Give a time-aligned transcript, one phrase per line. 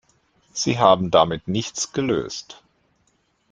[0.51, 2.63] Sie haben damit nichts gelöst.